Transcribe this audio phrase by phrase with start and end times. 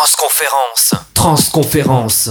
[0.00, 0.94] Transconférence.
[1.12, 2.30] Transconférence.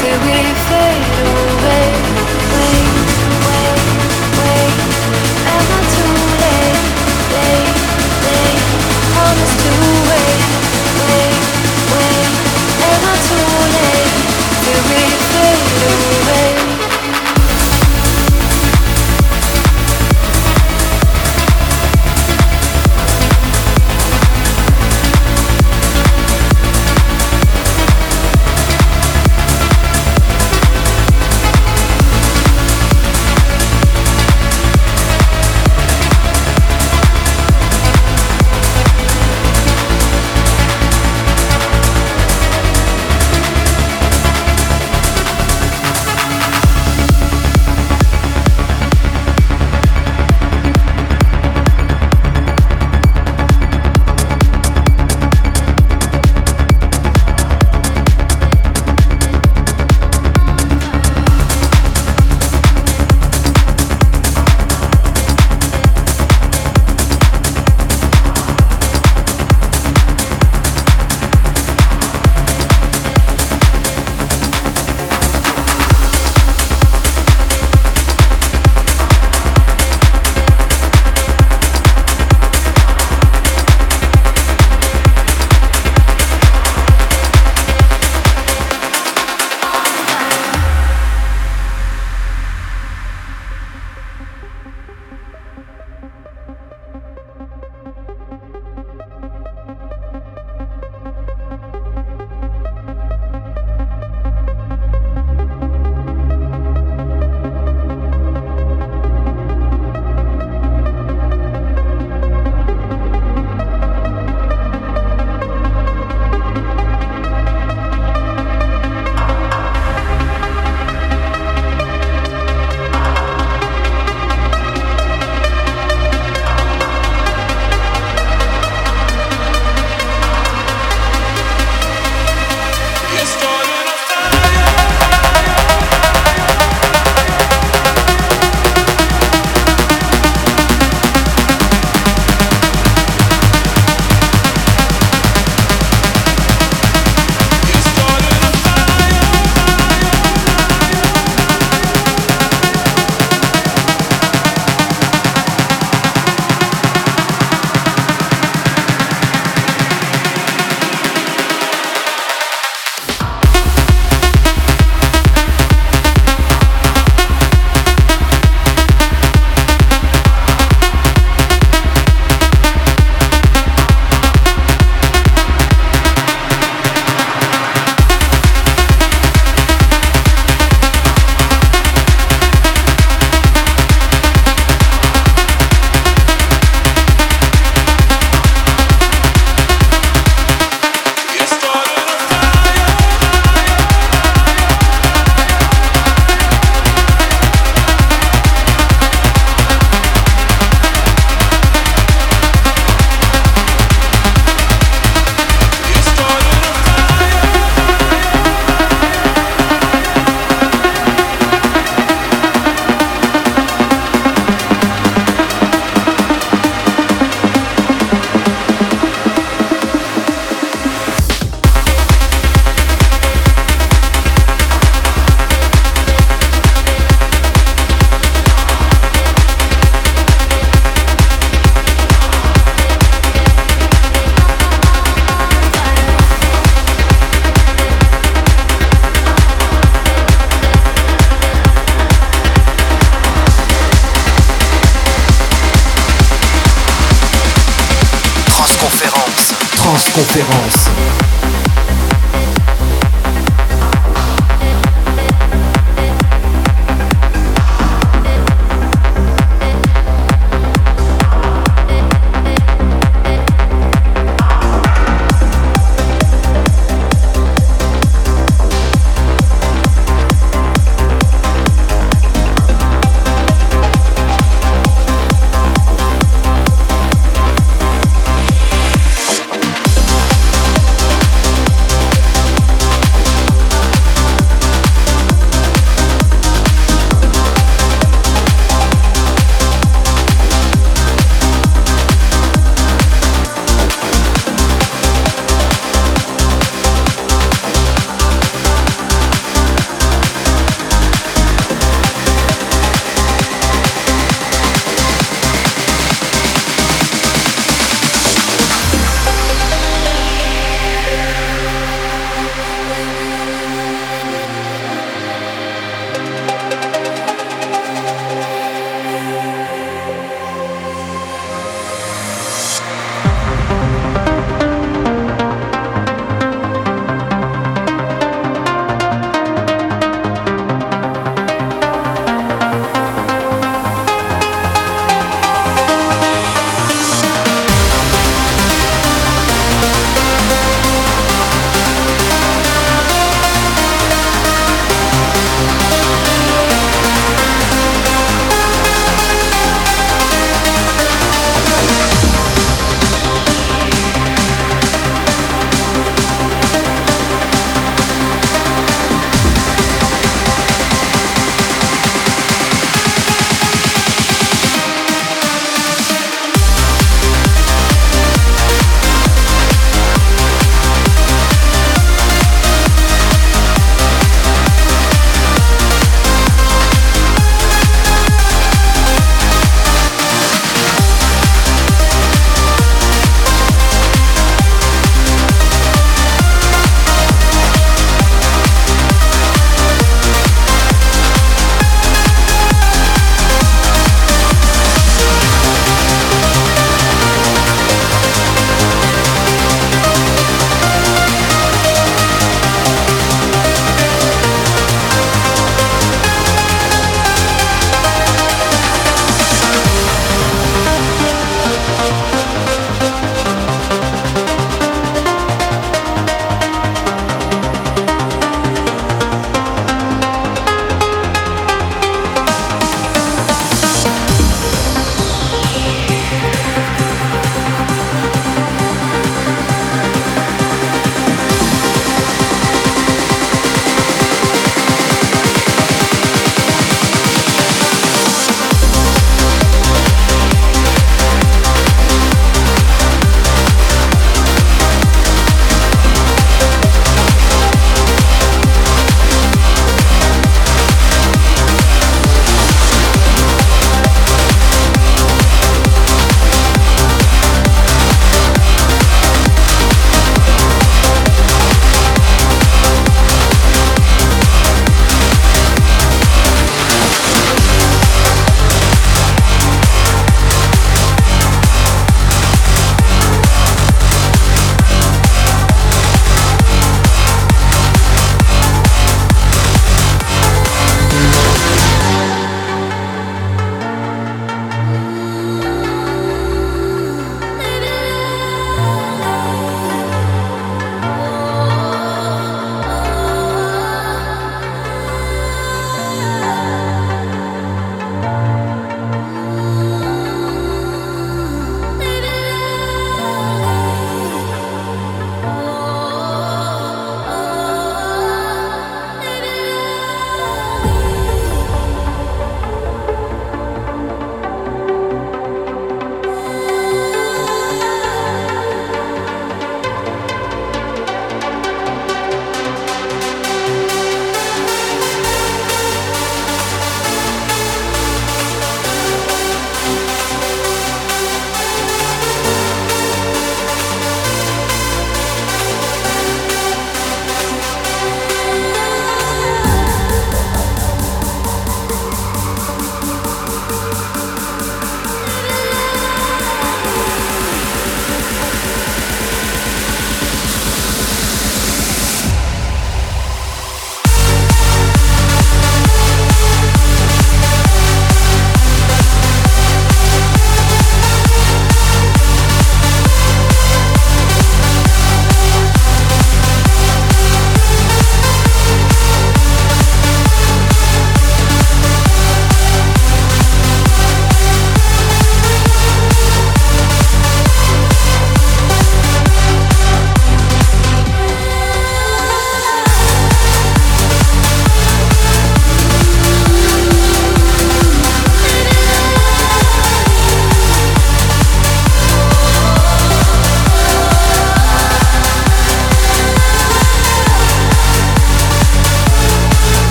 [0.00, 1.09] Till we fade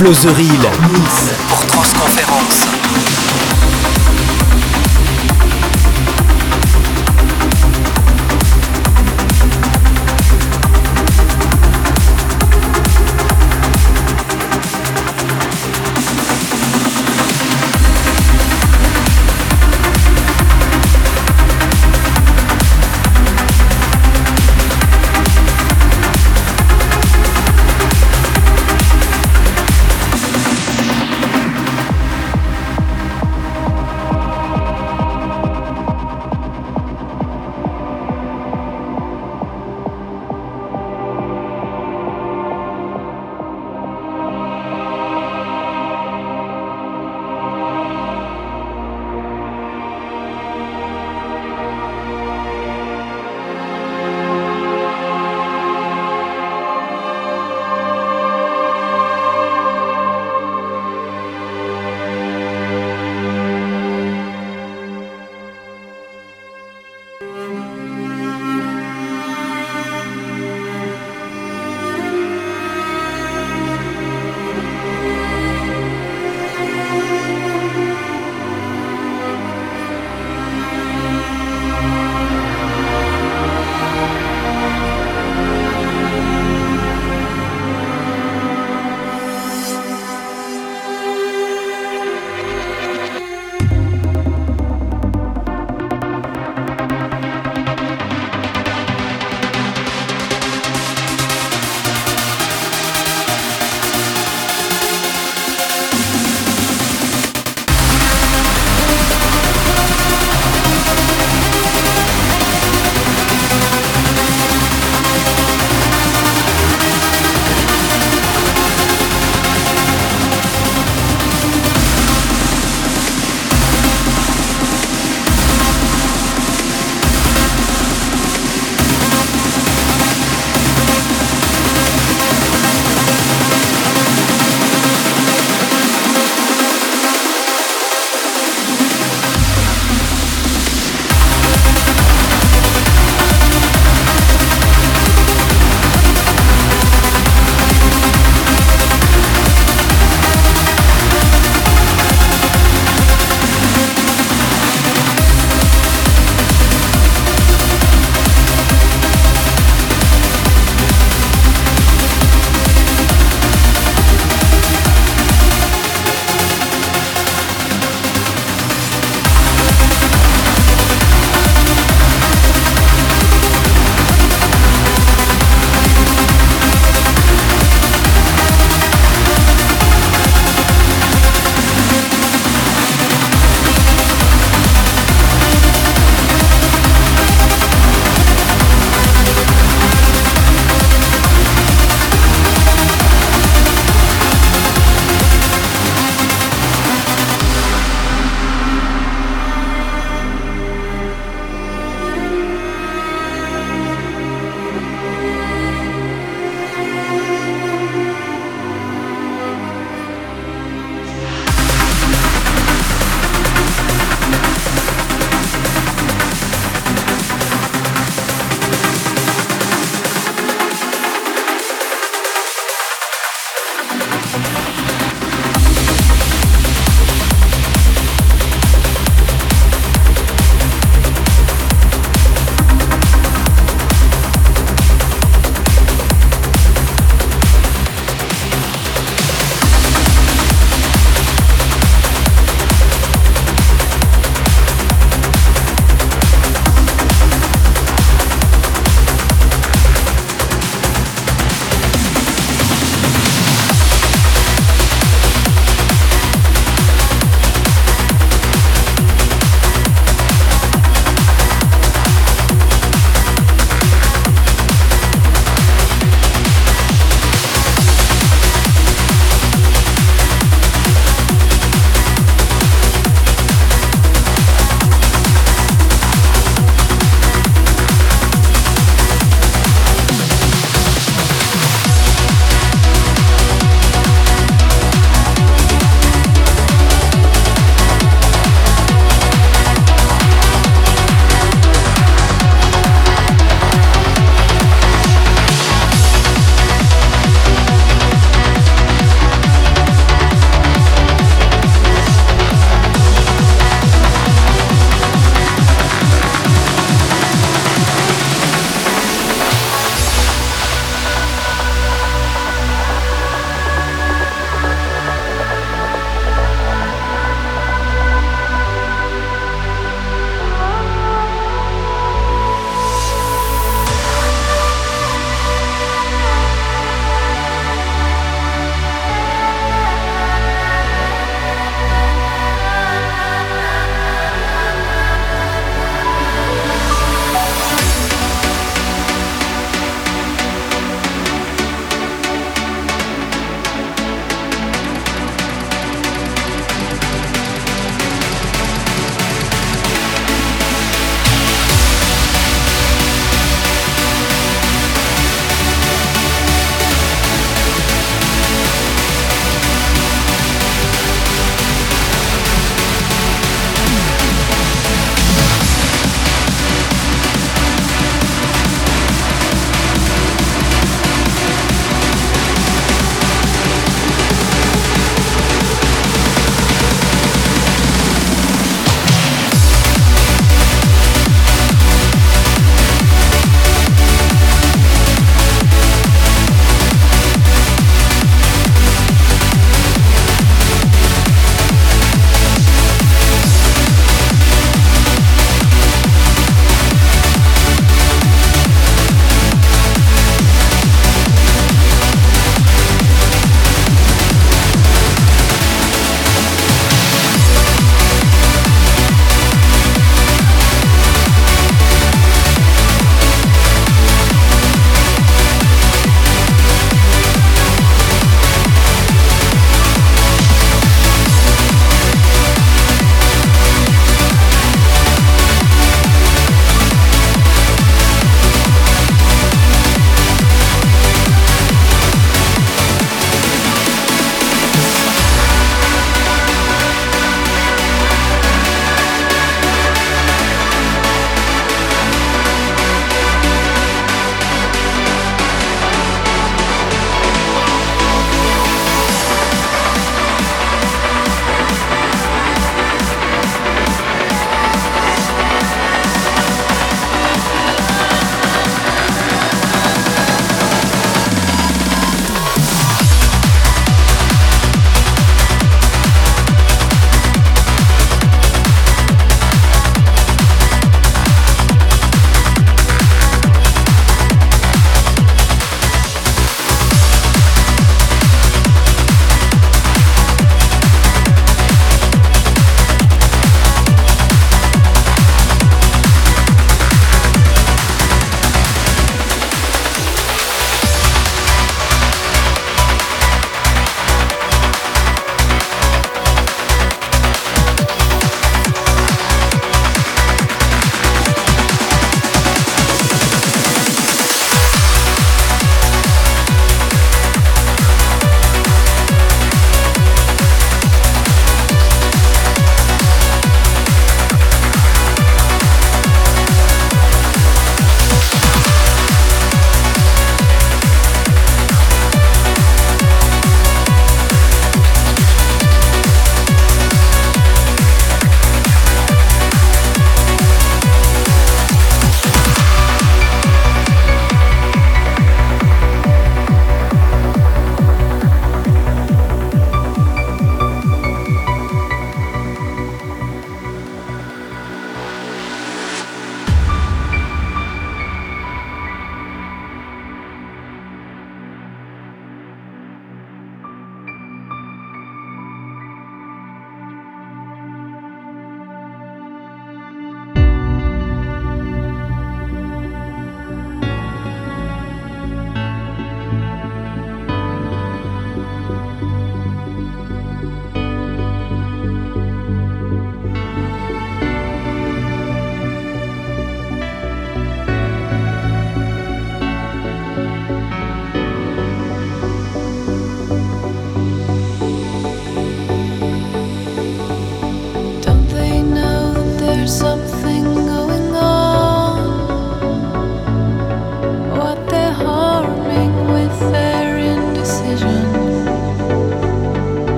[0.00, 0.70] Closeril.
[0.88, 1.39] Mix.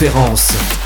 [0.00, 0.79] référence.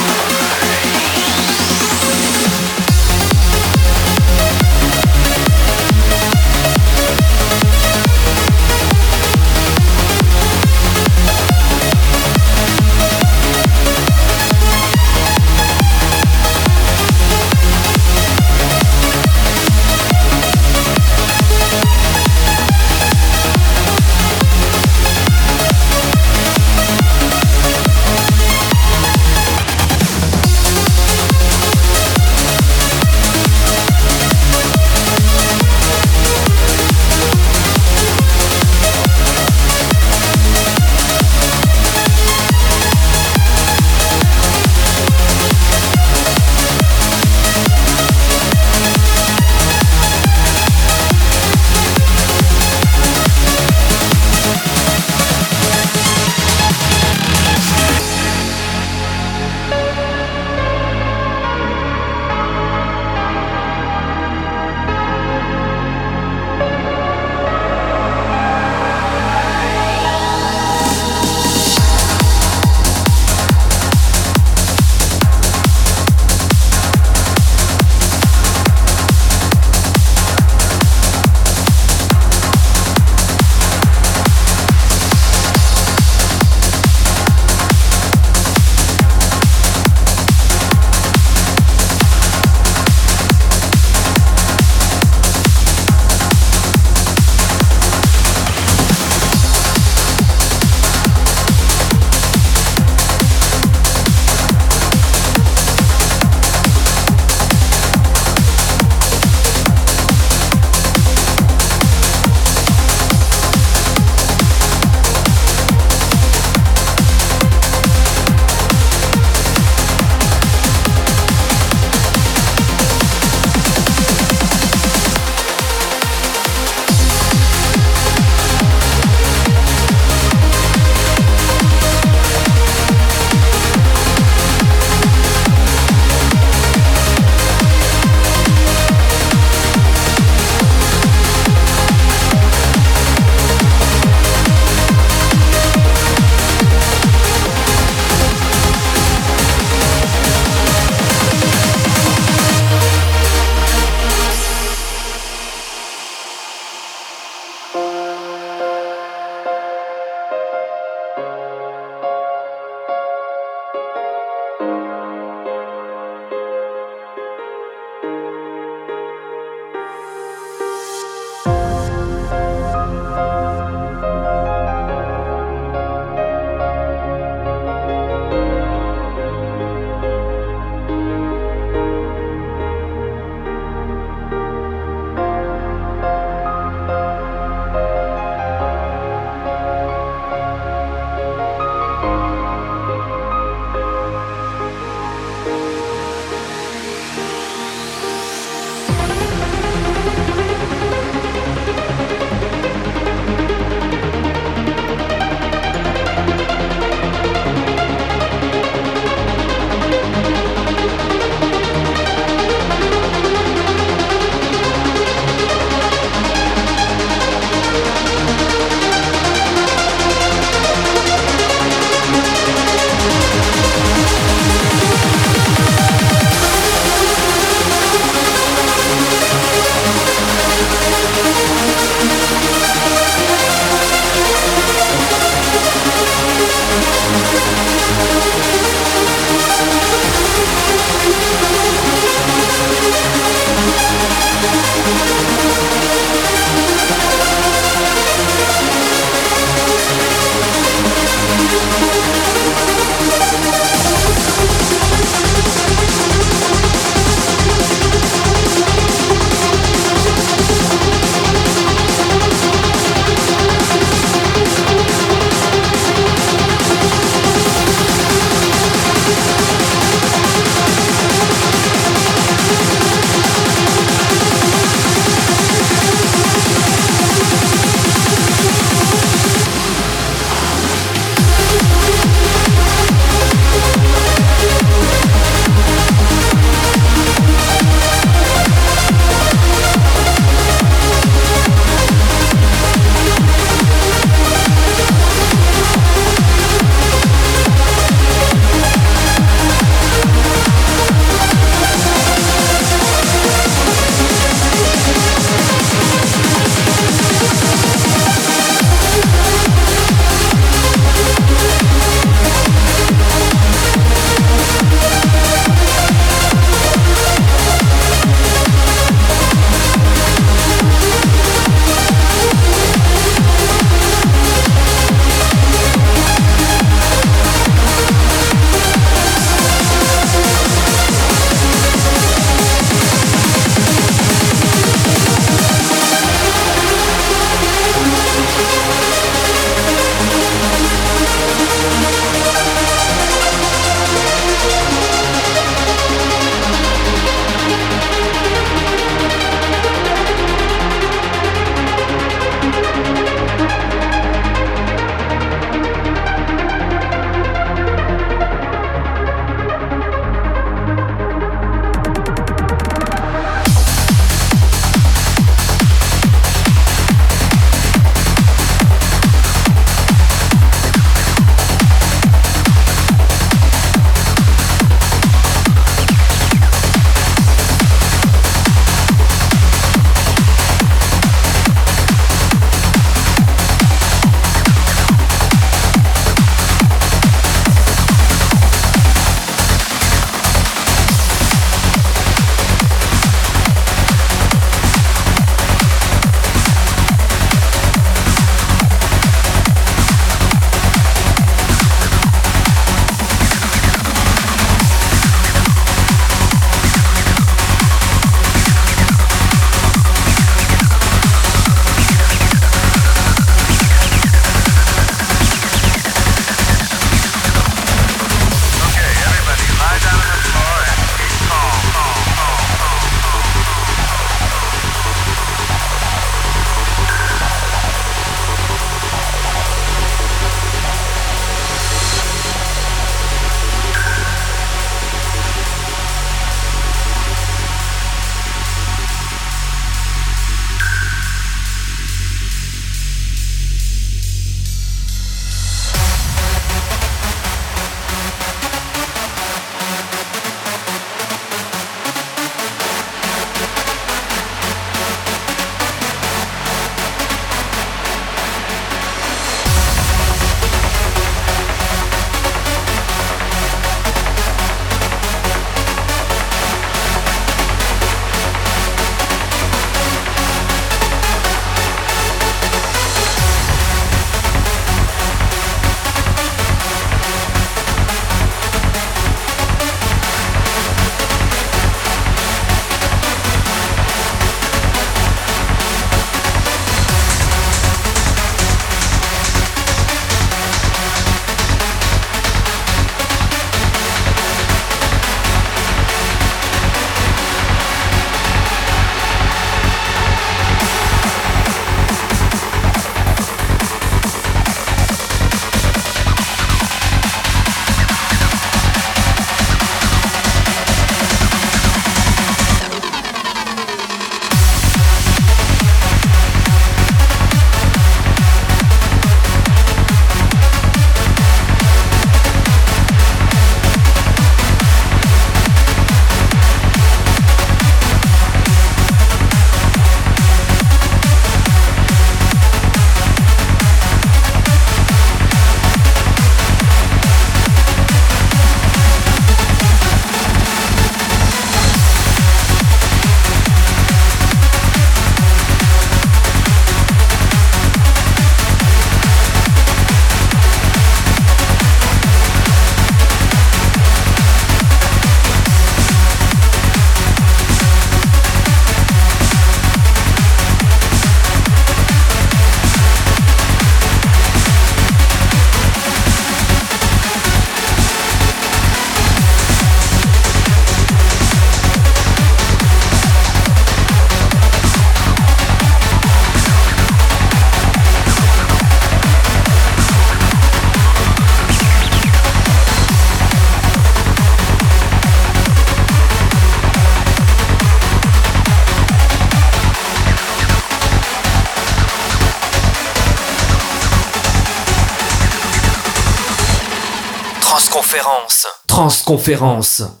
[599.11, 600.00] conférence.